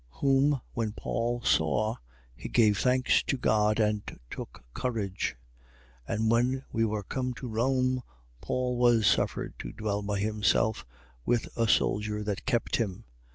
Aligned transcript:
Whom 0.23 0.59
when 0.73 0.93
Paul 0.93 1.41
saw, 1.43 1.97
he 2.35 2.49
gave 2.49 2.79
thanks 2.79 3.21
to 3.21 3.37
God 3.37 3.79
and 3.79 4.01
took 4.31 4.63
courage. 4.73 5.35
28:16. 6.09 6.15
And 6.15 6.31
when 6.31 6.63
we 6.71 6.83
were 6.83 7.03
come 7.03 7.35
to 7.35 7.47
Rome, 7.47 8.01
Paul 8.41 8.77
was 8.77 9.05
suffered 9.05 9.53
to 9.59 9.71
dwell 9.71 10.01
by 10.01 10.17
himself, 10.19 10.87
with 11.23 11.55
a 11.55 11.67
soldier 11.67 12.23
that 12.23 12.47
kept 12.47 12.77
him. 12.77 13.03